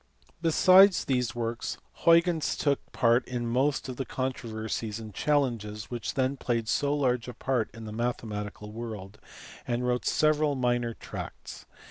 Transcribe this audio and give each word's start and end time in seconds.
Besides 0.41 1.05
these 1.05 1.35
works 1.35 1.77
Hnygeus 2.05 2.57
took 2.57 2.91
part 2.91 3.23
in 3.27 3.45
most 3.45 3.87
of 3.87 3.97
the 3.97 4.03
controversies 4.03 4.99
and 4.99 5.13
challenges 5.13 5.91
which 5.91 6.15
then 6.15 6.37
played 6.37 6.67
so 6.67 6.91
large 6.95 7.27
a 7.27 7.35
part 7.35 7.69
in 7.71 7.85
the 7.85 7.93
mathematical 7.93 8.71
world, 8.71 9.19
and 9.67 9.85
wrote 9.85 10.07
several 10.07 10.55
minor 10.55 10.95
tracts. 10.95 11.67